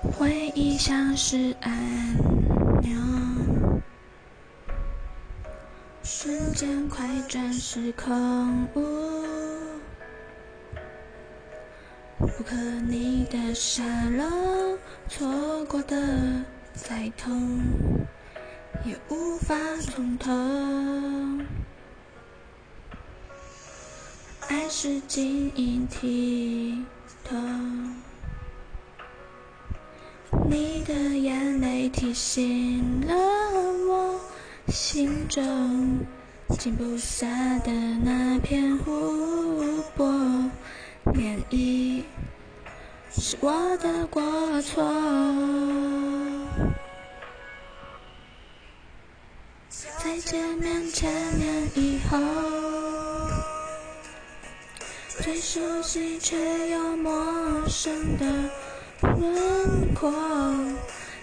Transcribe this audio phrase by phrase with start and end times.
[0.00, 1.72] 回忆像是按
[2.82, 3.80] 钮，
[6.04, 8.80] 瞬间快转时空，不
[12.44, 12.54] 可
[12.88, 16.44] 逆的沙漏，错过的
[16.74, 17.60] 再痛，
[18.84, 20.32] 也无法从头。
[24.48, 26.84] 爱是晶莹剔
[27.24, 27.36] 透。
[30.50, 33.14] 你的眼泪提醒了
[33.86, 34.18] 我，
[34.68, 35.98] 心中
[36.58, 37.26] 静不下
[37.58, 37.70] 的
[38.02, 40.06] 那片湖泊，
[41.04, 42.02] 涟漪
[43.10, 44.22] 是我的过
[44.62, 44.82] 错。
[49.68, 52.18] 再见面千年以后，
[55.22, 58.24] 最熟悉却又陌生的。
[59.02, 60.12] 轮廓，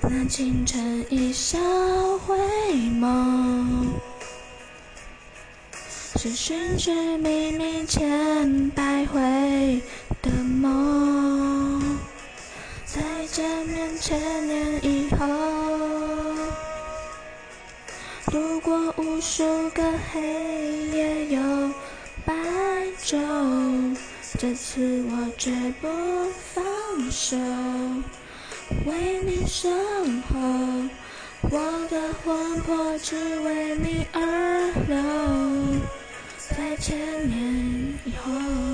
[0.01, 1.57] 那清晨一笑
[2.19, 2.37] 回
[2.99, 3.87] 眸，
[6.17, 9.81] 是寻寻觅觅千百回
[10.21, 11.81] 的梦。
[12.85, 15.27] 再见面千年以后，
[18.31, 20.21] 度过无数个黑
[20.87, 21.41] 夜又
[22.25, 22.33] 白
[23.03, 23.97] 昼。
[24.37, 25.51] 这次我绝
[25.81, 25.87] 不
[26.53, 26.64] 放
[27.11, 27.37] 手，
[28.85, 29.69] 为你守
[30.29, 30.39] 候，
[31.43, 34.95] 我的魂魄只为你而留，
[36.49, 38.64] 在千年以后。